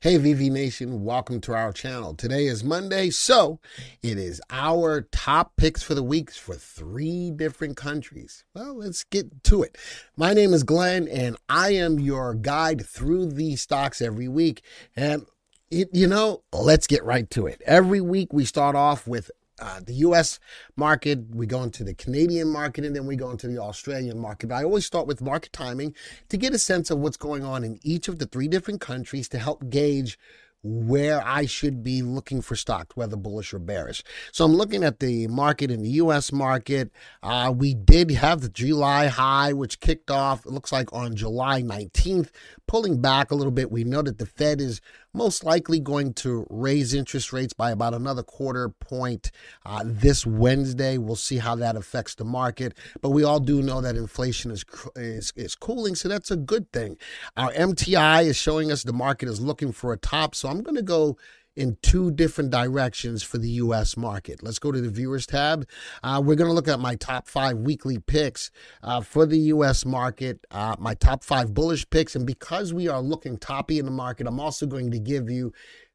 Hey, 0.00 0.16
VV 0.18 0.50
Nation, 0.50 1.04
welcome 1.04 1.40
to 1.42 1.54
our 1.54 1.72
channel. 1.72 2.14
Today 2.14 2.46
is 2.46 2.64
Monday, 2.64 3.10
so 3.10 3.60
it 4.02 4.18
is 4.18 4.40
our 4.50 5.02
top 5.12 5.56
picks 5.56 5.82
for 5.82 5.94
the 5.94 6.02
week 6.02 6.30
for 6.30 6.54
three 6.54 7.30
different 7.30 7.76
countries. 7.76 8.44
Well, 8.54 8.78
let's 8.78 9.04
get 9.04 9.44
to 9.44 9.62
it. 9.62 9.78
My 10.16 10.32
name 10.34 10.52
is 10.52 10.62
Glenn, 10.62 11.06
and 11.08 11.36
I 11.48 11.72
am 11.74 12.00
your 12.00 12.34
guide 12.34 12.84
through 12.84 13.26
these 13.26 13.62
stocks 13.62 14.02
every 14.02 14.28
week. 14.28 14.62
And 14.96 15.26
it, 15.70 15.88
you 15.92 16.06
know, 16.06 16.42
let's 16.52 16.86
get 16.86 17.04
right 17.04 17.28
to 17.30 17.46
it. 17.46 17.62
Every 17.64 18.00
week 18.00 18.32
we 18.32 18.44
start 18.44 18.74
off 18.74 19.06
with 19.06 19.30
uh, 19.60 19.80
the 19.84 19.94
US 19.94 20.40
market, 20.76 21.18
we 21.34 21.46
go 21.46 21.62
into 21.62 21.84
the 21.84 21.94
Canadian 21.94 22.48
market, 22.48 22.84
and 22.84 22.94
then 22.94 23.06
we 23.06 23.16
go 23.16 23.30
into 23.30 23.48
the 23.48 23.58
Australian 23.58 24.18
market. 24.18 24.48
But 24.48 24.56
I 24.56 24.64
always 24.64 24.86
start 24.86 25.06
with 25.06 25.20
market 25.20 25.52
timing 25.52 25.94
to 26.28 26.36
get 26.36 26.54
a 26.54 26.58
sense 26.58 26.90
of 26.90 26.98
what's 26.98 27.16
going 27.16 27.44
on 27.44 27.64
in 27.64 27.78
each 27.82 28.08
of 28.08 28.18
the 28.18 28.26
three 28.26 28.48
different 28.48 28.80
countries 28.80 29.28
to 29.30 29.38
help 29.38 29.68
gauge 29.70 30.18
where 30.62 31.26
I 31.26 31.46
should 31.46 31.82
be 31.82 32.02
looking 32.02 32.42
for 32.42 32.54
stocks, 32.54 32.94
whether 32.96 33.16
bullish 33.16 33.54
or 33.54 33.58
bearish. 33.58 34.02
So 34.32 34.44
I'm 34.44 34.54
looking 34.54 34.84
at 34.84 35.00
the 35.00 35.26
market 35.28 35.70
in 35.70 35.82
the 35.82 35.90
U.S. 35.90 36.32
market. 36.32 36.90
Uh, 37.22 37.52
we 37.56 37.74
did 37.74 38.10
have 38.10 38.42
the 38.42 38.50
July 38.50 39.06
high, 39.06 39.52
which 39.52 39.80
kicked 39.80 40.10
off, 40.10 40.44
it 40.44 40.52
looks 40.52 40.72
like 40.72 40.92
on 40.92 41.16
July 41.16 41.62
19th, 41.62 42.30
pulling 42.66 43.00
back 43.00 43.30
a 43.30 43.34
little 43.34 43.52
bit. 43.52 43.70
We 43.70 43.84
know 43.84 44.02
that 44.02 44.18
the 44.18 44.26
Fed 44.26 44.60
is 44.60 44.80
most 45.12 45.44
likely 45.44 45.80
going 45.80 46.14
to 46.14 46.46
raise 46.50 46.94
interest 46.94 47.32
rates 47.32 47.52
by 47.52 47.70
about 47.70 47.94
another 47.94 48.22
quarter 48.22 48.68
point 48.68 49.30
uh, 49.66 49.82
this 49.84 50.26
Wednesday. 50.26 50.98
We'll 50.98 51.16
see 51.16 51.38
how 51.38 51.56
that 51.56 51.76
affects 51.76 52.14
the 52.14 52.24
market. 52.24 52.74
But 53.00 53.10
we 53.10 53.24
all 53.24 53.40
do 53.40 53.62
know 53.62 53.80
that 53.80 53.96
inflation 53.96 54.50
is, 54.50 54.64
is, 54.96 55.32
is 55.36 55.54
cooling, 55.54 55.94
so 55.94 56.08
that's 56.08 56.30
a 56.30 56.36
good 56.36 56.70
thing. 56.72 56.96
Our 57.36 57.52
MTI 57.52 58.24
is 58.24 58.36
showing 58.36 58.70
us 58.70 58.82
the 58.82 58.92
market 58.92 59.28
is 59.28 59.40
looking 59.40 59.72
for 59.72 59.92
a 59.92 59.96
top. 59.96 60.34
So 60.34 60.48
I'm 60.48 60.62
going 60.62 60.76
to 60.76 60.82
go 60.82 61.16
in 61.56 61.76
two 61.82 62.10
different 62.10 62.50
directions 62.50 63.22
for 63.22 63.38
the 63.38 63.48
U.S. 63.50 63.96
market. 63.96 64.42
Let's 64.42 64.58
go 64.58 64.72
to 64.72 64.80
the 64.80 64.88
viewers 64.88 65.26
tab. 65.26 65.66
Uh, 66.02 66.22
we're 66.24 66.36
going 66.36 66.48
to 66.48 66.54
look 66.54 66.68
at 66.68 66.80
my 66.80 66.94
top 66.94 67.28
five 67.28 67.58
weekly 67.58 67.98
picks 67.98 68.50
uh, 68.82 69.00
for 69.00 69.26
the 69.26 69.38
U.S. 69.38 69.84
market, 69.84 70.46
uh, 70.50 70.76
my 70.78 70.94
top 70.94 71.24
five 71.24 71.52
bullish 71.52 71.88
picks. 71.90 72.14
And 72.14 72.26
because 72.26 72.72
we 72.72 72.88
are 72.88 73.00
looking 73.00 73.36
toppy 73.36 73.78
in 73.78 73.84
the 73.84 73.90
market, 73.90 74.26
I'm 74.26 74.40
also 74.40 74.66
going 74.66 74.90
to 74.92 74.98
give 74.98 75.28
you 75.28 75.52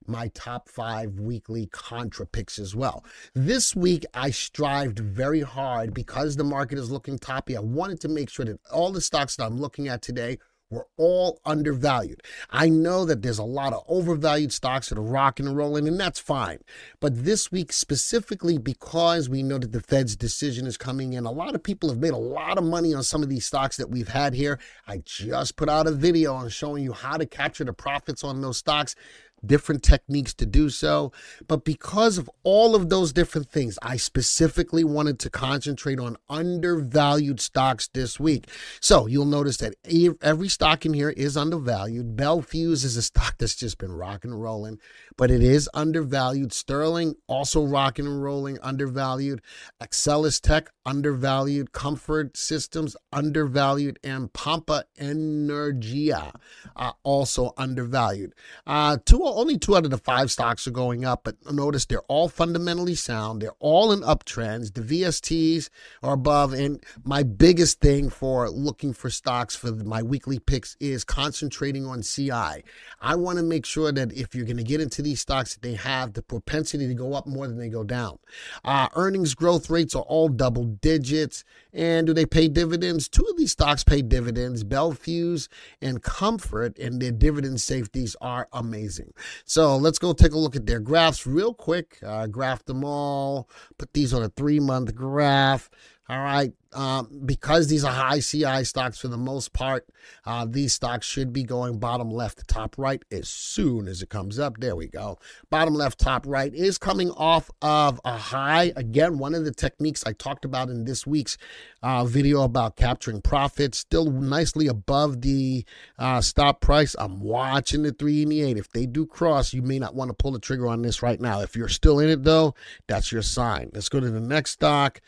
my 0.08 0.28
top 0.36 0.70
five 0.70 1.20
weekly 1.20 1.68
contra 1.68 2.26
picks 2.26 2.60
as 2.60 2.76
well. 2.76 3.04
This 3.34 3.76
week, 3.76 4.06
I 4.14 4.32
strived 4.32 5.00
very 5.00 5.42
hard 5.42 5.94
because 5.94 6.36
the 6.36 6.44
market 6.44 6.78
is 6.78 6.92
looking 6.92 7.18
toppy. 7.18 7.58
I 7.58 7.62
wanted 7.62 8.00
to 8.02 8.08
make 8.08 8.30
sure 8.30 8.46
that 8.46 8.60
all 8.72 8.92
the 8.92 9.02
stocks 9.02 9.36
that 9.38 9.46
I'm 9.46 9.58
looking 9.58 9.88
at 9.88 10.02
today 10.02 10.38
were 10.70 10.88
all 10.98 11.40
undervalued. 11.46 12.22
I 12.50 12.70
know 12.70 13.06
that 13.06 13.22
there's 13.22 13.40
a 13.40 13.44
lot 13.44 13.74
of 13.74 13.84
overvalued 13.88 14.52
stocks 14.52 14.90
that 14.90 14.98
are 14.98 15.02
rocking 15.02 15.48
and 15.48 15.56
rolling, 15.56 15.88
and 15.88 16.00
that's 16.00 16.20
fine. 16.20 16.60
But 17.00 17.24
this 17.24 17.52
week, 17.52 17.72
specifically 17.72 18.58
because 18.58 19.30
we 19.30 19.44
know 19.44 19.60
that 19.60 19.72
the 19.72 19.82
Fed's 19.82 20.16
decision 20.16 20.66
is 20.66 20.78
coming 20.78 21.14
in, 21.14 21.26
a 21.26 21.32
lot 21.32 21.56
of 21.56 21.64
people 21.64 21.90
have 21.90 22.00
made 22.00 22.14
a 22.14 22.18
lot 22.18 22.58
of 22.58 22.64
money 22.64 22.94
on 22.94 23.04
some 23.04 23.22
of 23.22 23.30
these 23.30 23.46
stocks 23.46 23.78
that 23.78 23.90
we've 23.90 24.10
had 24.10 24.34
here. 24.34 24.60
I 24.88 25.02
just 25.06 25.56
put 25.56 25.70
out 25.70 25.88
a 25.88 25.92
video 25.92 26.34
on 26.34 26.50
showing 26.50 26.84
you 26.84 26.94
how 26.94 27.18
to 27.18 27.26
capture 27.26 27.64
the 27.64 27.74
profits 27.74 28.24
on 28.24 28.42
those 28.42 28.58
stocks 28.58 28.96
different 29.44 29.84
techniques 29.84 30.34
to 30.36 30.46
do 30.46 30.70
so. 30.70 31.12
But 31.48 31.66
because 31.66 32.18
of 32.18 32.30
all 32.44 32.76
of 32.76 32.90
those 32.90 33.14
different 33.14 33.50
things, 33.50 33.80
I 33.82 33.98
specifically 33.98 34.84
wanted 34.84 35.20
to 35.20 35.30
concentrate 35.30 36.00
on 36.00 36.18
undervalued 36.30 37.40
stocks 37.40 37.88
this 37.88 38.20
week. 38.20 38.50
So 38.80 39.08
you'll 39.08 39.26
notice 39.26 39.58
that 39.58 39.76
every 40.22 40.50
stock 40.50 40.86
in 40.86 40.94
here 40.94 41.10
is 41.12 41.38
undervalued. 41.38 42.16
Bel 42.16 42.42
Fuse 42.42 42.84
is 42.84 42.98
a 42.98 43.02
stock 43.02 43.36
that's 43.38 43.56
just 43.56 43.78
been 43.78 43.92
rocking 43.92 44.32
and 44.32 44.42
rolling, 44.42 44.80
but 45.18 45.32
it 45.32 45.42
is 45.42 45.70
undervalued. 45.74 46.54
Sterling 46.54 47.16
also 47.28 47.64
rocking 47.64 48.06
and 48.06 48.24
rolling, 48.24 48.58
undervalued. 48.62 49.42
Axcelis 49.82 50.42
Tech 50.42 50.70
undervalued. 50.86 51.72
Comfort 51.72 52.38
Systems 52.38 52.96
undervalued, 53.12 54.00
and 54.04 54.32
Pampa 54.34 54.86
Energia 55.00 56.34
uh, 56.76 56.92
also 57.04 57.54
undervalued. 57.58 58.34
Uh, 58.68 58.98
two 59.06 59.24
only 59.24 59.58
two 59.58 59.76
out 59.76 59.86
of 59.86 59.92
the 59.92 59.98
five 59.98 60.32
stocks 60.32 60.68
are 60.68 60.72
going 60.72 61.06
up, 61.06 61.24
but 61.24 61.36
notice 61.52 61.86
they're 61.86 62.02
all 62.04 62.30
fundamentally 62.30 62.96
sound. 62.96 63.42
They're 63.42 63.52
all 63.60 63.92
in 63.92 64.02
uptrends. 64.02 64.74
The 64.74 64.82
VSTs 64.82 65.70
are 66.04 66.14
above. 66.14 66.54
And 66.54 66.84
my 67.04 67.24
biggest 67.24 67.80
thing 67.80 68.10
for 68.10 68.50
looking 68.50 68.94
for 68.94 69.10
stocks 69.10 69.56
for 69.56 69.72
my 69.72 70.04
weekly 70.04 70.40
picks 70.40 70.76
is 70.80 71.04
concentrating 71.04 71.86
on 71.86 72.02
CI. 72.02 72.64
I 73.02 73.16
want 73.16 73.38
to 73.38 73.44
make 73.44 73.66
sure 73.66 73.92
that 73.92 74.14
if 74.14 74.36
you're 74.36 74.46
going 74.46 74.58
to 74.58 74.64
get 74.64 74.82
into 74.82 75.02
these 75.06 75.22
stocks, 75.22 75.54
that 75.54 75.62
they 75.62 75.76
have 75.76 76.14
the 76.14 76.22
propensity 76.22 76.88
to 76.88 76.94
go 76.94 77.14
up 77.14 77.26
more 77.26 77.48
than 77.48 77.58
they 77.58 77.70
go 77.70 77.86
down. 77.86 78.20
Uh, 78.66 78.90
earnings 78.96 79.34
growth 79.34 79.70
rates 79.70 79.96
are 79.96 80.04
all 80.04 80.28
double 80.28 80.66
digits. 80.66 81.46
And 81.72 82.06
do 82.08 82.14
they 82.14 82.26
pay 82.26 82.50
dividends? 82.50 83.08
Two 83.08 83.26
of 83.30 83.38
these 83.38 83.52
stocks 83.52 83.84
pay 83.84 84.02
dividends. 84.02 84.64
Bel 84.64 84.92
Fuse 84.92 85.48
and 85.82 86.02
Comfort, 86.02 86.78
and 86.78 87.02
their 87.02 87.12
dividend 87.12 87.62
safeties 87.62 88.16
are 88.20 88.50
amazing. 88.52 89.14
So 89.46 89.78
let's 89.78 90.00
go 90.00 90.12
take 90.12 90.34
a 90.34 90.38
look 90.38 90.56
at 90.56 90.66
their 90.66 90.80
graphs 90.80 91.26
real 91.26 91.54
quick. 91.54 92.00
Uh, 92.04 92.28
graph 92.28 92.66
them 92.66 92.84
all, 92.84 93.50
put 93.78 93.94
these 93.94 94.14
on 94.14 94.24
a 94.24 94.30
three 94.30 94.60
month 94.60 94.94
graph. 94.96 95.70
All 96.08 96.20
right. 96.20 96.54
Um, 96.76 97.22
because 97.26 97.68
these 97.68 97.86
are 97.86 97.92
high 97.92 98.20
CI 98.20 98.66
stocks 98.66 99.00
for 99.00 99.08
the 99.08 99.18
most 99.18 99.54
part, 99.54 99.88
uh, 100.26 100.46
these 100.48 100.74
stocks 100.74 101.08
should 101.08 101.32
be 101.32 101.44
going 101.44 101.80
bottom 101.80 102.12
left 102.12 102.40
to 102.40 102.46
top 102.46 102.76
right 102.78 103.02
as 103.12 103.30
soon 103.30 103.88
as 103.88 104.02
it 104.02 104.10
comes 104.10 104.38
up. 104.38 104.58
There 104.60 104.76
we 104.76 104.88
go. 104.88 105.18
Bottom 105.50 105.74
left, 105.74 106.00
top 106.00 106.26
right 106.28 106.54
is 106.54 106.78
coming 106.78 107.12
off 107.12 107.50
of 107.62 108.02
a 108.04 108.18
high. 108.18 108.74
Again, 108.76 109.18
one 109.18 109.34
of 109.34 109.46
the 109.46 109.54
techniques 109.54 110.04
I 110.06 110.14
talked 110.14 110.44
about 110.44 110.70
in 110.70 110.84
this 110.84 111.08
week's 111.08 111.38
uh, 111.82 112.04
video 112.04 112.42
about 112.42 112.76
capturing 112.76 113.22
profits, 113.22 113.78
still 113.78 114.12
nicely 114.12 114.68
above 114.68 115.22
the 115.22 115.64
uh, 116.00 116.20
stop 116.20 116.60
price. 116.60 116.96
I'm 117.00 117.22
watching 117.22 117.84
the 117.84 117.92
three 117.92 118.24
and 118.24 118.32
the 118.32 118.42
eight. 118.42 118.58
If 118.58 118.72
they 118.72 118.86
do 118.86 119.06
cross, 119.06 119.54
you 119.54 119.62
may 119.62 119.80
not 119.80 119.96
want 119.96 120.10
to 120.10 120.14
pull 120.14 120.32
the 120.32 120.40
trigger 120.40 120.68
on 120.68 120.82
this 120.82 121.02
right 121.02 121.22
now. 121.22 121.42
If 121.42 121.56
you're 121.56 121.70
still 121.70 122.00
in 122.00 122.10
it, 122.10 122.24
though, 122.24 122.56
that's 122.88 123.12
your 123.12 123.22
sign. 123.22 123.70
Let's 123.74 123.90
go 123.90 124.00
to 124.00 124.10
the 124.10 124.20
next 124.20 124.52
stock. 124.52 125.00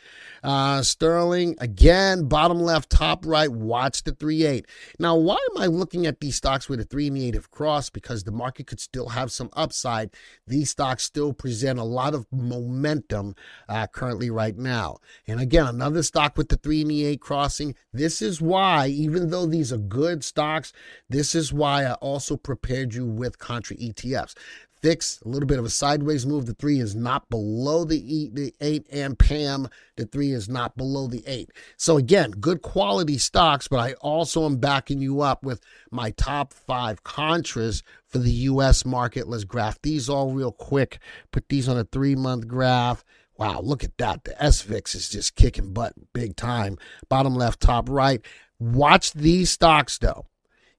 Uh, 0.42 0.82
Sterling 0.82 1.56
Again, 1.60 2.28
bottom 2.28 2.60
left, 2.60 2.88
top 2.88 3.26
right, 3.26 3.50
watch 3.50 4.04
the 4.04 4.12
3 4.12 4.44
8. 4.44 4.66
Now, 4.98 5.16
why 5.16 5.38
am 5.50 5.62
I 5.62 5.66
looking 5.66 6.06
at 6.06 6.20
these 6.20 6.36
stocks 6.36 6.68
with 6.68 6.80
a 6.80 6.84
3 6.84 7.08
and 7.08 7.16
the 7.16 7.26
8 7.26 7.34
have 7.34 7.50
crossed? 7.50 7.92
Because 7.92 8.22
the 8.22 8.30
market 8.30 8.68
could 8.68 8.78
still 8.78 9.08
have 9.08 9.32
some 9.32 9.50
upside. 9.54 10.10
These 10.46 10.70
stocks 10.70 11.02
still 11.02 11.32
present 11.32 11.78
a 11.78 11.84
lot 11.84 12.14
of 12.14 12.26
momentum 12.30 13.34
uh, 13.68 13.88
currently 13.88 14.30
right 14.30 14.56
now. 14.56 14.98
And 15.26 15.40
again, 15.40 15.66
another 15.66 16.04
stock 16.04 16.36
with 16.36 16.48
the 16.48 16.56
3 16.56 16.82
and 16.82 16.90
the 16.90 17.04
8 17.06 17.20
crossing. 17.20 17.74
This 17.92 18.22
is 18.22 18.40
why, 18.40 18.86
even 18.86 19.30
though 19.30 19.46
these 19.46 19.72
are 19.72 19.78
good 19.78 20.22
stocks, 20.22 20.72
this 21.08 21.34
is 21.34 21.52
why 21.52 21.84
I 21.84 21.94
also 21.94 22.36
prepared 22.36 22.94
you 22.94 23.04
with 23.04 23.38
contra 23.38 23.76
ETFs. 23.76 24.34
FIX, 24.82 25.20
a 25.24 25.28
little 25.28 25.46
bit 25.46 25.58
of 25.58 25.64
a 25.64 25.70
sideways 25.70 26.26
move. 26.26 26.46
The 26.46 26.54
three 26.54 26.80
is 26.80 26.94
not 26.94 27.28
below 27.30 27.84
the, 27.84 28.30
the 28.32 28.54
eight, 28.60 28.86
and 28.90 29.18
PAM, 29.18 29.68
the 29.96 30.06
three 30.06 30.32
is 30.32 30.48
not 30.48 30.76
below 30.76 31.06
the 31.06 31.22
eight. 31.26 31.50
So, 31.76 31.96
again, 31.96 32.30
good 32.32 32.62
quality 32.62 33.18
stocks, 33.18 33.68
but 33.68 33.78
I 33.78 33.92
also 33.94 34.44
am 34.46 34.56
backing 34.56 35.00
you 35.00 35.20
up 35.20 35.42
with 35.42 35.60
my 35.90 36.10
top 36.12 36.52
five 36.52 37.04
contras 37.04 37.82
for 38.06 38.18
the 38.18 38.30
U.S. 38.30 38.84
market. 38.84 39.28
Let's 39.28 39.44
graph 39.44 39.80
these 39.82 40.08
all 40.08 40.32
real 40.32 40.52
quick. 40.52 40.98
Put 41.32 41.48
these 41.48 41.68
on 41.68 41.78
a 41.78 41.84
three 41.84 42.14
month 42.14 42.48
graph. 42.48 43.04
Wow, 43.36 43.60
look 43.60 43.84
at 43.84 43.96
that. 43.98 44.24
The 44.24 44.32
SVIX 44.32 44.94
is 44.96 45.08
just 45.08 45.36
kicking 45.36 45.72
butt 45.72 45.92
big 46.12 46.34
time. 46.36 46.76
Bottom 47.08 47.36
left, 47.36 47.60
top 47.60 47.88
right. 47.88 48.20
Watch 48.58 49.12
these 49.12 49.50
stocks, 49.50 49.98
though. 49.98 50.26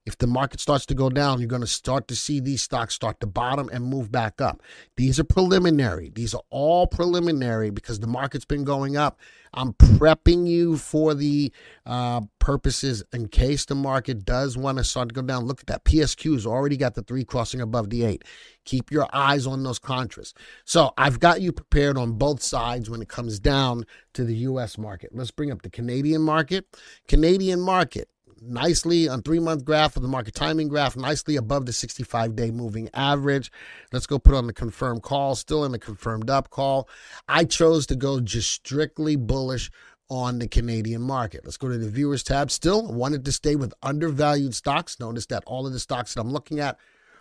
If 0.06 0.16
the 0.16 0.26
market 0.26 0.60
starts 0.60 0.86
to 0.86 0.94
go 0.94 1.10
down, 1.10 1.40
you're 1.40 1.48
going 1.48 1.60
to 1.60 1.66
start 1.66 2.08
to 2.08 2.16
see 2.16 2.40
these 2.40 2.62
stocks 2.62 2.94
start 2.94 3.20
to 3.20 3.26
bottom 3.26 3.68
and 3.70 3.84
move 3.84 4.10
back 4.10 4.40
up. 4.40 4.62
These 4.96 5.20
are 5.20 5.24
preliminary. 5.24 6.10
These 6.14 6.34
are 6.34 6.42
all 6.48 6.86
preliminary 6.86 7.70
because 7.70 8.00
the 8.00 8.06
market's 8.06 8.46
been 8.46 8.64
going 8.64 8.96
up. 8.96 9.20
I'm 9.52 9.72
prepping 9.74 10.46
you 10.46 10.76
for 10.76 11.12
the 11.12 11.52
uh, 11.84 12.22
purposes 12.38 13.02
in 13.12 13.28
case 13.28 13.64
the 13.64 13.74
market 13.74 14.24
does 14.24 14.56
want 14.56 14.78
to 14.78 14.84
start 14.84 15.08
to 15.08 15.14
go 15.14 15.22
down. 15.22 15.44
Look 15.44 15.60
at 15.60 15.66
that. 15.66 15.84
PSQ's 15.84 16.46
already 16.46 16.76
got 16.76 16.94
the 16.94 17.02
three 17.02 17.24
crossing 17.24 17.60
above 17.60 17.90
the 17.90 18.04
eight. 18.04 18.24
Keep 18.64 18.90
your 18.90 19.08
eyes 19.12 19.46
on 19.46 19.64
those 19.64 19.78
contras. 19.78 20.32
So 20.64 20.92
I've 20.96 21.18
got 21.20 21.40
you 21.40 21.52
prepared 21.52 21.98
on 21.98 22.12
both 22.12 22.42
sides 22.42 22.88
when 22.88 23.02
it 23.02 23.08
comes 23.08 23.40
down 23.40 23.84
to 24.14 24.24
the 24.24 24.36
U.S. 24.36 24.78
market. 24.78 25.10
Let's 25.12 25.32
bring 25.32 25.50
up 25.50 25.62
the 25.62 25.70
Canadian 25.70 26.22
market. 26.22 26.66
Canadian 27.08 27.60
market 27.60 28.08
nicely 28.40 29.08
on 29.08 29.22
three 29.22 29.38
month 29.38 29.64
graph 29.64 29.96
of 29.96 30.02
the 30.02 30.08
market 30.08 30.34
timing 30.34 30.68
graph, 30.68 30.96
nicely 30.96 31.36
above 31.36 31.66
the 31.66 31.72
65 31.72 32.36
day 32.36 32.50
moving 32.50 32.88
average. 32.94 33.50
Let's 33.92 34.06
go 34.06 34.18
put 34.18 34.34
on 34.34 34.46
the 34.46 34.52
confirmed 34.52 35.02
call, 35.02 35.34
still 35.34 35.64
in 35.64 35.72
the 35.72 35.78
confirmed 35.78 36.30
up 36.30 36.50
call. 36.50 36.88
I 37.28 37.44
chose 37.44 37.86
to 37.86 37.96
go 37.96 38.20
just 38.20 38.50
strictly 38.50 39.16
bullish 39.16 39.70
on 40.08 40.40
the 40.40 40.48
Canadian 40.48 41.02
market. 41.02 41.42
Let's 41.44 41.56
go 41.56 41.68
to 41.68 41.78
the 41.78 41.88
viewers 41.88 42.22
tab. 42.22 42.50
Still 42.50 42.92
wanted 42.92 43.24
to 43.24 43.32
stay 43.32 43.54
with 43.54 43.72
undervalued 43.82 44.54
stocks. 44.54 44.98
Notice 44.98 45.26
that 45.26 45.44
all 45.46 45.66
of 45.66 45.72
the 45.72 45.78
stocks 45.78 46.14
that 46.14 46.20
I'm 46.20 46.32
looking 46.32 46.58
at 46.58 46.76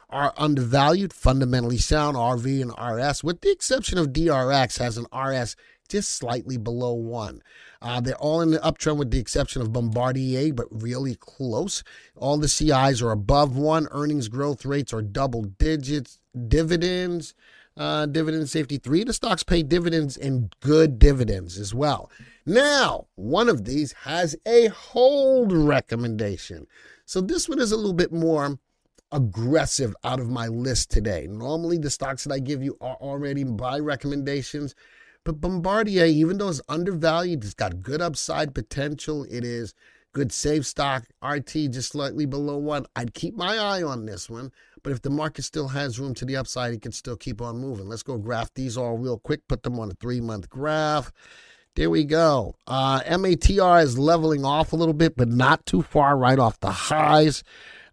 are 0.09 0.33
undervalued, 0.37 1.13
fundamentally 1.13 1.77
sound, 1.77 2.17
RV 2.17 2.61
and 2.61 2.71
RS, 2.97 3.23
with 3.23 3.41
the 3.41 3.51
exception 3.51 3.99
of 3.99 4.07
DRX 4.07 4.79
has 4.79 4.97
an 4.97 5.05
RS 5.15 5.55
just 5.89 6.11
slightly 6.11 6.57
below 6.57 6.93
one. 6.93 7.41
Uh, 7.81 7.99
they're 7.99 8.15
all 8.15 8.41
in 8.41 8.51
the 8.51 8.59
uptrend 8.59 8.97
with 8.97 9.11
the 9.11 9.19
exception 9.19 9.61
of 9.61 9.73
Bombardier, 9.73 10.53
but 10.53 10.67
really 10.69 11.15
close. 11.15 11.83
All 12.15 12.37
the 12.37 12.47
CIs 12.47 13.01
are 13.01 13.11
above 13.11 13.57
one. 13.57 13.87
Earnings 13.91 14.27
growth 14.27 14.65
rates 14.65 14.93
are 14.93 15.01
double 15.01 15.43
digits. 15.43 16.19
Dividends, 16.47 17.33
uh, 17.75 18.05
dividend 18.05 18.49
safety 18.49 18.77
three. 18.77 19.03
The 19.03 19.13
stocks 19.13 19.43
pay 19.43 19.63
dividends 19.63 20.17
and 20.17 20.53
good 20.59 20.99
dividends 20.99 21.57
as 21.57 21.73
well. 21.73 22.11
Now, 22.45 23.07
one 23.15 23.49
of 23.49 23.65
these 23.65 23.93
has 24.03 24.35
a 24.45 24.67
hold 24.67 25.51
recommendation. 25.51 26.67
So 27.05 27.21
this 27.21 27.49
one 27.49 27.59
is 27.59 27.71
a 27.71 27.77
little 27.77 27.93
bit 27.93 28.11
more 28.11 28.59
aggressive 29.11 29.95
out 30.03 30.19
of 30.19 30.29
my 30.29 30.47
list 30.47 30.91
today. 30.91 31.27
Normally, 31.29 31.77
the 31.77 31.89
stocks 31.89 32.23
that 32.23 32.33
I 32.33 32.39
give 32.39 32.61
you 32.61 32.77
are 32.81 32.95
already 32.95 33.43
buy 33.43 33.79
recommendations. 33.79 34.75
But 35.25 35.41
Bombardier, 35.41 36.05
even 36.05 36.37
though 36.37 36.49
it's 36.49 36.61
undervalued, 36.69 37.43
it's 37.43 37.53
got 37.53 37.81
good 37.81 38.01
upside 38.01 38.55
potential. 38.55 39.25
It 39.29 39.43
is 39.43 39.73
good 40.13 40.31
safe 40.31 40.65
stock. 40.65 41.05
RT 41.23 41.51
just 41.71 41.91
slightly 41.91 42.25
below 42.25 42.57
one. 42.57 42.85
I'd 42.95 43.13
keep 43.13 43.35
my 43.35 43.57
eye 43.57 43.83
on 43.83 44.05
this 44.05 44.29
one. 44.29 44.51
But 44.81 44.93
if 44.93 45.01
the 45.01 45.09
market 45.09 45.43
still 45.43 45.67
has 45.69 45.99
room 45.99 46.13
to 46.15 46.25
the 46.25 46.37
upside, 46.37 46.73
it 46.73 46.81
can 46.81 46.91
still 46.91 47.17
keep 47.17 47.41
on 47.41 47.57
moving. 47.57 47.87
Let's 47.87 48.03
go 48.03 48.17
graph 48.17 48.53
these 48.53 48.77
all 48.77 48.97
real 48.97 49.19
quick. 49.19 49.47
Put 49.47 49.63
them 49.63 49.79
on 49.79 49.91
a 49.91 49.93
three 49.95 50.21
month 50.21 50.49
graph. 50.49 51.11
There 51.75 51.89
we 51.89 52.03
go. 52.03 52.55
Uh, 52.65 53.01
MATR 53.01 53.83
is 53.83 53.97
leveling 53.97 54.43
off 54.43 54.73
a 54.73 54.75
little 54.75 54.93
bit, 54.93 55.15
but 55.15 55.27
not 55.27 55.65
too 55.65 55.81
far 55.81 56.17
right 56.17 56.39
off 56.39 56.59
the 56.59 56.71
highs. 56.71 57.43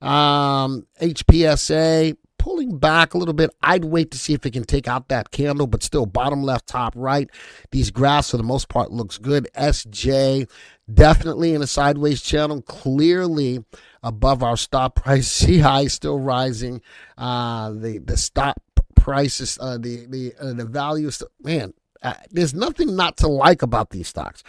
Um, 0.01 0.87
HPSA 1.01 2.17
pulling 2.47 2.79
back 2.79 3.13
a 3.13 3.19
little 3.19 3.35
bit. 3.35 3.51
I'd 3.61 3.85
wait 3.85 4.13
to 4.13 4.19
see 4.19 4.33
if 4.33 4.47
it 4.47 4.53
can 4.53 4.63
take 4.63 4.87
out 4.87 5.09
that 5.09 5.33
candle, 5.33 5.67
but 5.67 5.83
still 5.83 6.07
bottom 6.07 6.45
left, 6.45 6.69
top 6.69 6.93
right. 6.95 7.29
These 7.73 7.91
graphs 7.91 8.31
for 8.31 8.37
the 8.37 8.45
most 8.45 8.69
part 8.69 8.93
looks 8.93 9.19
good. 9.19 9.49
SJ 9.57 10.49
definitely 10.93 11.55
in 11.55 11.63
a 11.63 11.67
sideways 11.67 12.23
channel, 12.23 12.63
clearly 12.63 13.65
above 14.01 14.45
our 14.45 14.57
stop 14.57 14.95
price. 15.03 15.41
CI 15.41 15.89
still 15.89 16.21
rising. 16.21 16.83
Uh, 17.19 17.71
the 17.71 17.99
the 17.99 18.17
stop 18.17 18.63
prices, 18.95 19.59
uh, 19.61 19.77
the 19.77 20.07
the 20.07 20.33
uh, 20.41 20.53
the 20.53 20.67
value, 20.67 21.11
man, 21.43 21.75
uh, 22.03 22.15
there's 22.31 22.55
nothing 22.55 22.97
not 22.97 23.17
to 23.19 23.29
like 23.29 23.63
about 23.63 23.91
these 23.91 24.09
stocks. 24.09 24.43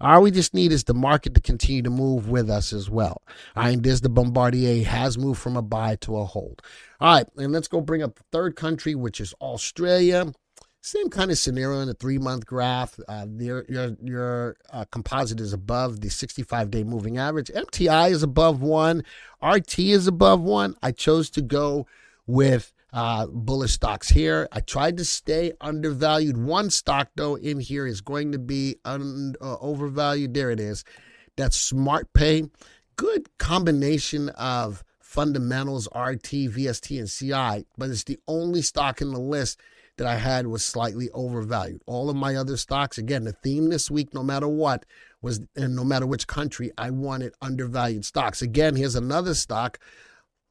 All 0.00 0.22
we 0.22 0.30
just 0.30 0.54
need 0.54 0.72
is 0.72 0.84
the 0.84 0.94
market 0.94 1.34
to 1.34 1.40
continue 1.40 1.82
to 1.82 1.90
move 1.90 2.28
with 2.28 2.50
us 2.50 2.72
as 2.72 2.90
well. 2.90 3.22
All 3.56 3.64
right, 3.64 3.82
there's 3.82 4.00
the 4.00 4.08
Bombardier 4.08 4.84
has 4.84 5.18
moved 5.18 5.40
from 5.40 5.56
a 5.56 5.62
buy 5.62 5.96
to 5.96 6.16
a 6.16 6.24
hold. 6.24 6.62
All 7.00 7.14
right, 7.14 7.26
and 7.36 7.52
let's 7.52 7.68
go 7.68 7.80
bring 7.80 8.02
up 8.02 8.16
the 8.16 8.24
third 8.32 8.56
country, 8.56 8.94
which 8.94 9.20
is 9.20 9.34
Australia. 9.40 10.32
Same 10.84 11.10
kind 11.10 11.30
of 11.30 11.38
scenario 11.38 11.78
in 11.80 11.86
the 11.86 11.94
three 11.94 12.18
month 12.18 12.44
graph. 12.44 12.98
Uh, 13.06 13.26
your 13.38 13.64
your, 13.68 13.96
your 14.02 14.56
uh, 14.70 14.84
composite 14.90 15.40
is 15.40 15.52
above 15.52 16.00
the 16.00 16.08
65 16.08 16.72
day 16.72 16.82
moving 16.82 17.18
average. 17.18 17.52
MTI 17.54 18.10
is 18.10 18.24
above 18.24 18.62
one. 18.62 19.04
RT 19.40 19.78
is 19.78 20.08
above 20.08 20.40
one. 20.40 20.74
I 20.82 20.90
chose 20.90 21.30
to 21.30 21.42
go 21.42 21.86
with 22.26 22.72
uh, 22.92 23.26
bullish 23.26 23.72
stocks 23.72 24.08
here. 24.08 24.48
I 24.52 24.60
tried 24.60 24.96
to 24.98 25.04
stay 25.04 25.52
undervalued. 25.60 26.36
One 26.36 26.70
stock, 26.70 27.08
though, 27.16 27.36
in 27.36 27.60
here 27.60 27.86
is 27.86 28.00
going 28.00 28.32
to 28.32 28.38
be 28.38 28.76
un, 28.84 29.34
uh, 29.40 29.56
overvalued. 29.60 30.34
There 30.34 30.50
it 30.50 30.60
is. 30.60 30.84
That's 31.36 31.56
Smart 31.58 32.12
Pay. 32.12 32.44
Good 32.96 33.38
combination 33.38 34.28
of 34.30 34.84
fundamentals, 35.00 35.88
RT, 35.94 36.52
VST, 36.52 36.98
and 36.98 37.08
CI, 37.08 37.66
but 37.76 37.90
it's 37.90 38.04
the 38.04 38.18
only 38.28 38.62
stock 38.62 39.00
in 39.00 39.10
the 39.10 39.20
list 39.20 39.60
that 39.98 40.06
I 40.06 40.16
had 40.16 40.46
was 40.46 40.64
slightly 40.64 41.10
overvalued. 41.10 41.82
All 41.86 42.08
of 42.08 42.16
my 42.16 42.34
other 42.34 42.56
stocks, 42.56 42.98
again, 42.98 43.24
the 43.24 43.32
theme 43.32 43.68
this 43.68 43.90
week, 43.90 44.14
no 44.14 44.22
matter 44.22 44.48
what, 44.48 44.86
was, 45.20 45.40
and 45.54 45.76
no 45.76 45.84
matter 45.84 46.06
which 46.06 46.26
country, 46.26 46.70
I 46.78 46.90
wanted 46.90 47.34
undervalued 47.42 48.04
stocks. 48.04 48.42
Again, 48.42 48.74
here's 48.74 48.96
another 48.96 49.34
stock 49.34 49.78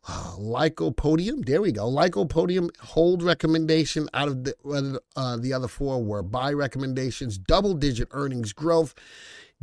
Lycopodium. 0.07 1.45
There 1.45 1.61
we 1.61 1.71
go. 1.71 1.89
Lycopodium 1.89 2.69
hold 2.79 3.21
recommendation 3.21 4.09
out 4.13 4.27
of 4.27 4.43
the 4.43 4.99
uh, 5.15 5.37
the 5.37 5.53
other 5.53 5.67
four 5.67 6.03
were 6.03 6.23
buy 6.23 6.51
recommendations, 6.53 7.37
double 7.37 7.73
digit 7.73 8.07
earnings 8.11 8.53
growth, 8.53 8.95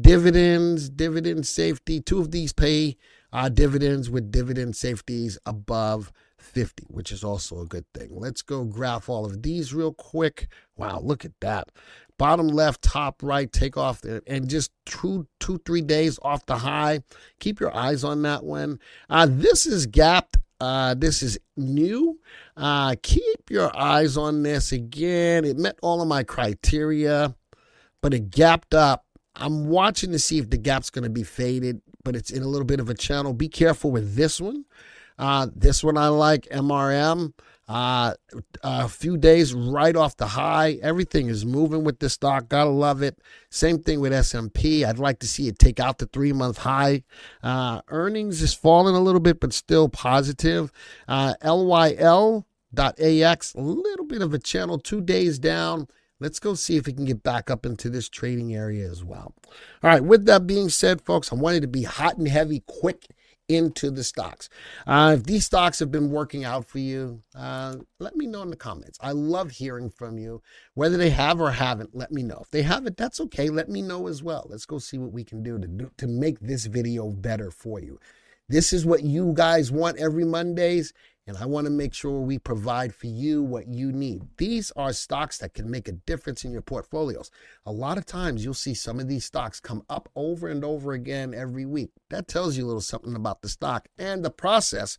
dividends, 0.00 0.88
dividend 0.88 1.46
safety. 1.46 2.00
Two 2.00 2.20
of 2.20 2.30
these 2.30 2.52
pay 2.52 2.96
uh, 3.32 3.48
dividends 3.48 4.08
with 4.10 4.30
dividend 4.30 4.76
safeties 4.76 5.38
above 5.44 6.12
50, 6.38 6.84
which 6.88 7.12
is 7.12 7.24
also 7.24 7.60
a 7.60 7.66
good 7.66 7.84
thing. 7.94 8.10
Let's 8.12 8.42
go 8.42 8.64
graph 8.64 9.08
all 9.08 9.26
of 9.26 9.42
these 9.42 9.74
real 9.74 9.92
quick. 9.92 10.48
Wow, 10.76 11.00
look 11.00 11.24
at 11.24 11.38
that. 11.40 11.70
Bottom 12.18 12.48
left, 12.48 12.82
top 12.82 13.22
right, 13.22 13.52
take 13.52 13.76
off 13.76 14.02
and 14.04 14.48
just 14.48 14.72
two, 14.86 15.28
two, 15.38 15.58
three 15.64 15.82
days 15.82 16.18
off 16.22 16.44
the 16.46 16.58
high. 16.58 17.00
Keep 17.38 17.60
your 17.60 17.74
eyes 17.74 18.02
on 18.02 18.22
that 18.22 18.42
one. 18.42 18.80
Uh, 19.08 19.26
this 19.28 19.66
is 19.66 19.86
gapped. 19.86 20.36
Uh, 20.60 20.94
this 20.94 21.22
is 21.22 21.38
new. 21.56 22.18
Uh, 22.56 22.96
keep 23.02 23.50
your 23.50 23.76
eyes 23.78 24.16
on 24.16 24.42
this 24.42 24.72
again. 24.72 25.44
It 25.44 25.56
met 25.56 25.78
all 25.80 26.02
of 26.02 26.08
my 26.08 26.24
criteria, 26.24 27.36
but 28.02 28.12
it 28.12 28.30
gapped 28.30 28.74
up. 28.74 29.04
I'm 29.36 29.68
watching 29.68 30.10
to 30.10 30.18
see 30.18 30.38
if 30.38 30.50
the 30.50 30.56
gap's 30.56 30.90
going 30.90 31.04
to 31.04 31.10
be 31.10 31.22
faded, 31.22 31.80
but 32.02 32.16
it's 32.16 32.30
in 32.32 32.42
a 32.42 32.48
little 32.48 32.66
bit 32.66 32.80
of 32.80 32.90
a 32.90 32.94
channel. 32.94 33.32
Be 33.32 33.48
careful 33.48 33.92
with 33.92 34.16
this 34.16 34.40
one. 34.40 34.64
Uh, 35.18 35.48
this 35.54 35.82
one 35.82 35.96
I 35.96 36.08
like, 36.08 36.46
MRM. 36.50 37.32
Uh, 37.68 38.14
a 38.62 38.88
few 38.88 39.18
days 39.18 39.52
right 39.52 39.94
off 39.94 40.16
the 40.16 40.26
high. 40.26 40.78
Everything 40.82 41.28
is 41.28 41.44
moving 41.44 41.84
with 41.84 41.98
the 41.98 42.08
stock. 42.08 42.48
Gotta 42.48 42.70
love 42.70 43.02
it. 43.02 43.18
Same 43.50 43.82
thing 43.82 44.00
with 44.00 44.12
SMP. 44.12 44.86
I'd 44.86 44.98
like 44.98 45.18
to 45.18 45.28
see 45.28 45.48
it 45.48 45.58
take 45.58 45.78
out 45.78 45.98
the 45.98 46.06
three 46.06 46.32
month 46.32 46.56
high. 46.58 47.02
Uh, 47.42 47.82
earnings 47.88 48.40
is 48.40 48.54
falling 48.54 48.94
a 48.94 49.00
little 49.00 49.20
bit, 49.20 49.38
but 49.38 49.52
still 49.52 49.90
positive. 49.90 50.72
Uh, 51.06 51.34
LYL.AX, 51.42 52.44
a 53.54 53.60
little 53.60 54.06
bit 54.06 54.22
of 54.22 54.32
a 54.32 54.38
channel, 54.38 54.78
two 54.78 55.02
days 55.02 55.38
down. 55.38 55.88
Let's 56.20 56.40
go 56.40 56.54
see 56.54 56.76
if 56.76 56.86
we 56.86 56.94
can 56.94 57.04
get 57.04 57.22
back 57.22 57.50
up 57.50 57.66
into 57.66 57.90
this 57.90 58.08
trading 58.08 58.54
area 58.54 58.90
as 58.90 59.04
well. 59.04 59.34
All 59.82 59.90
right, 59.90 60.02
with 60.02 60.24
that 60.24 60.46
being 60.46 60.70
said, 60.70 61.02
folks, 61.02 61.30
I 61.30 61.36
wanted 61.36 61.60
to 61.62 61.68
be 61.68 61.82
hot 61.82 62.16
and 62.16 62.26
heavy, 62.26 62.62
quick 62.66 63.08
into 63.48 63.90
the 63.90 64.04
stocks. 64.04 64.48
Uh, 64.86 65.16
if 65.18 65.24
these 65.24 65.44
stocks 65.44 65.78
have 65.78 65.90
been 65.90 66.10
working 66.10 66.44
out 66.44 66.66
for 66.66 66.78
you, 66.78 67.22
uh, 67.34 67.76
let 67.98 68.14
me 68.14 68.26
know 68.26 68.42
in 68.42 68.50
the 68.50 68.56
comments. 68.56 68.98
I 69.02 69.12
love 69.12 69.50
hearing 69.50 69.90
from 69.90 70.18
you. 70.18 70.42
Whether 70.74 70.96
they 70.96 71.10
have 71.10 71.40
or 71.40 71.50
haven't, 71.50 71.94
let 71.94 72.12
me 72.12 72.22
know. 72.22 72.40
If 72.42 72.50
they 72.50 72.62
haven't, 72.62 72.96
that's 72.96 73.20
okay. 73.22 73.48
Let 73.48 73.68
me 73.68 73.82
know 73.82 74.06
as 74.06 74.22
well. 74.22 74.46
Let's 74.48 74.66
go 74.66 74.78
see 74.78 74.98
what 74.98 75.12
we 75.12 75.24
can 75.24 75.42
do 75.42 75.58
to 75.58 75.66
do 75.66 75.90
to 75.96 76.06
make 76.06 76.40
this 76.40 76.66
video 76.66 77.10
better 77.10 77.50
for 77.50 77.80
you. 77.80 77.98
This 78.48 78.72
is 78.72 78.86
what 78.86 79.02
you 79.02 79.32
guys 79.34 79.70
want 79.70 79.98
every 79.98 80.24
Mondays, 80.24 80.92
and 81.28 81.36
I 81.36 81.44
want 81.44 81.66
to 81.66 81.70
make 81.70 81.92
sure 81.92 82.20
we 82.20 82.38
provide 82.38 82.94
for 82.94 83.06
you 83.06 83.42
what 83.42 83.68
you 83.68 83.92
need. 83.92 84.22
These 84.38 84.72
are 84.76 84.94
stocks 84.94 85.36
that 85.38 85.52
can 85.52 85.70
make 85.70 85.86
a 85.86 85.92
difference 85.92 86.42
in 86.42 86.50
your 86.52 86.62
portfolios. 86.62 87.30
A 87.66 87.70
lot 87.70 87.98
of 87.98 88.06
times 88.06 88.42
you'll 88.42 88.54
see 88.54 88.72
some 88.72 88.98
of 88.98 89.08
these 89.08 89.26
stocks 89.26 89.60
come 89.60 89.82
up 89.90 90.08
over 90.16 90.48
and 90.48 90.64
over 90.64 90.92
again 90.92 91.34
every 91.34 91.66
week. 91.66 91.90
That 92.08 92.28
tells 92.28 92.56
you 92.56 92.64
a 92.64 92.66
little 92.66 92.80
something 92.80 93.14
about 93.14 93.42
the 93.42 93.50
stock 93.50 93.88
and 93.98 94.24
the 94.24 94.30
process 94.30 94.96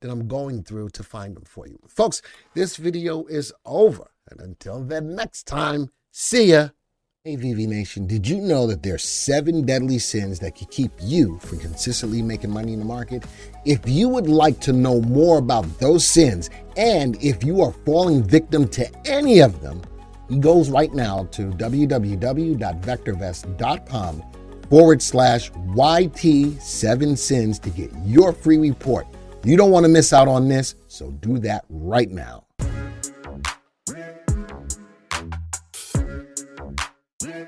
that 0.00 0.10
I'm 0.10 0.28
going 0.28 0.62
through 0.62 0.90
to 0.90 1.02
find 1.02 1.34
them 1.34 1.44
for 1.44 1.66
you. 1.66 1.80
Folks, 1.88 2.22
this 2.54 2.76
video 2.76 3.26
is 3.26 3.52
over. 3.66 4.08
And 4.30 4.40
until 4.40 4.84
then, 4.84 5.16
next 5.16 5.48
time, 5.48 5.90
see 6.12 6.52
ya. 6.52 6.68
Hey, 7.24 7.36
VV 7.36 7.68
Nation, 7.68 8.08
did 8.08 8.26
you 8.26 8.40
know 8.40 8.66
that 8.66 8.82
there 8.82 8.96
are 8.96 8.98
seven 8.98 9.64
deadly 9.64 10.00
sins 10.00 10.40
that 10.40 10.56
could 10.56 10.72
keep 10.72 10.90
you 11.00 11.38
from 11.38 11.60
consistently 11.60 12.20
making 12.20 12.50
money 12.50 12.72
in 12.72 12.80
the 12.80 12.84
market? 12.84 13.22
If 13.64 13.88
you 13.88 14.08
would 14.08 14.26
like 14.26 14.58
to 14.62 14.72
know 14.72 15.00
more 15.02 15.38
about 15.38 15.78
those 15.78 16.04
sins, 16.04 16.50
and 16.76 17.16
if 17.22 17.44
you 17.44 17.62
are 17.62 17.70
falling 17.86 18.24
victim 18.24 18.66
to 18.70 18.90
any 19.08 19.38
of 19.38 19.60
them, 19.60 19.82
he 20.28 20.38
goes 20.38 20.68
right 20.68 20.92
now 20.92 21.28
to 21.30 21.42
www.vectorvest.com 21.42 24.22
forward 24.68 25.00
slash 25.00 25.52
YT7 25.52 27.16
sins 27.16 27.60
to 27.60 27.70
get 27.70 27.92
your 28.04 28.32
free 28.32 28.58
report. 28.58 29.06
You 29.44 29.56
don't 29.56 29.70
want 29.70 29.84
to 29.84 29.88
miss 29.88 30.12
out 30.12 30.26
on 30.26 30.48
this, 30.48 30.74
so 30.88 31.12
do 31.12 31.38
that 31.38 31.66
right 31.68 32.10
now. 32.10 32.46
Thank 37.22 37.46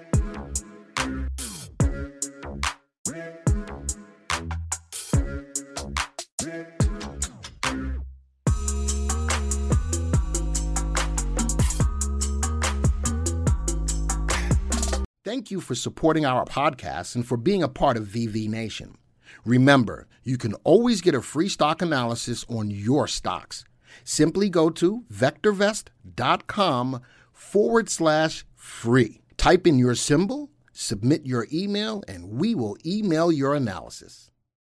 you 15.50 15.61
for 15.61 15.75
supporting 15.75 16.25
our 16.25 16.45
podcast 16.45 17.16
and 17.16 17.26
for 17.26 17.37
being 17.37 17.64
a 17.64 17.69
part 17.69 17.97
of 17.97 18.07
VV 18.07 18.49
Nation. 18.49 18.97
Remember, 19.45 20.07
you 20.23 20.38
can 20.38 20.54
always 20.62 21.00
get 21.00 21.16
a 21.16 21.21
free 21.21 21.49
stock 21.49 21.83
analysis 21.83 22.47
on 22.49 22.71
your 22.71 23.09
stocks. 23.09 23.64
Simply 24.04 24.49
go 24.49 24.71
to 24.71 25.02
vectorvest.com 25.12 27.00
forward 27.33 27.90
slash 27.90 28.45
free. 28.54 29.24
Type 29.36 29.66
in 29.66 29.78
your 29.78 29.94
symbol, 29.94 30.50
submit 30.72 31.26
your 31.26 31.46
email, 31.52 32.02
and 32.08 32.38
we 32.38 32.54
will 32.54 32.76
email 32.84 33.30
your 33.30 33.54
analysis. 33.54 34.30